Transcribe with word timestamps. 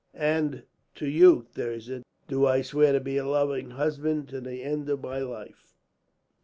"And 0.15 0.63
to 0.95 1.05
you, 1.07 1.43
Thirza, 1.53 2.01
do 2.27 2.47
I 2.47 2.63
swear 2.63 2.91
to 2.91 2.99
be 2.99 3.17
a 3.17 3.23
loving 3.27 3.69
husband, 3.69 4.29
to 4.29 4.41
the 4.41 4.63
end 4.63 4.89
of 4.89 5.03
my 5.03 5.19
life." 5.19 5.75